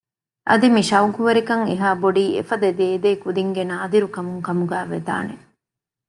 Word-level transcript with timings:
އަދި 0.49 0.67
މި 0.75 0.81
ޝައުޤުވެރިކަން 0.89 1.63
އެހާ 1.69 1.87
ބޮޑީ 2.01 2.23
އެފަދަ 2.35 2.69
ދޭދޭ 2.79 3.09
ކުދިންގެ 3.23 3.63
ނާދިރު 3.71 4.07
ކަމުން 4.15 4.41
ކަމުގައި 4.47 4.87
ވެދާނެ 4.91 5.35